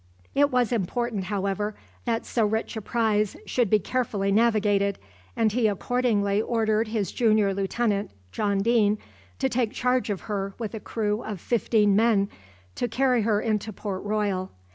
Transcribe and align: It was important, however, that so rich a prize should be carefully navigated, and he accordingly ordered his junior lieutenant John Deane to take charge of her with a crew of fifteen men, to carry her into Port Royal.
It 0.33 0.49
was 0.49 0.71
important, 0.71 1.25
however, 1.25 1.75
that 2.05 2.25
so 2.25 2.43
rich 2.43 2.75
a 2.75 2.81
prize 2.81 3.37
should 3.45 3.69
be 3.69 3.77
carefully 3.77 4.31
navigated, 4.31 4.97
and 5.35 5.51
he 5.51 5.67
accordingly 5.67 6.41
ordered 6.41 6.87
his 6.87 7.11
junior 7.11 7.53
lieutenant 7.53 8.09
John 8.31 8.61
Deane 8.63 8.97
to 9.37 9.47
take 9.47 9.73
charge 9.73 10.09
of 10.09 10.21
her 10.21 10.55
with 10.57 10.73
a 10.73 10.79
crew 10.79 11.21
of 11.21 11.39
fifteen 11.39 11.95
men, 11.95 12.29
to 12.73 12.87
carry 12.87 13.21
her 13.21 13.39
into 13.39 13.71
Port 13.71 14.01
Royal. 14.03 14.49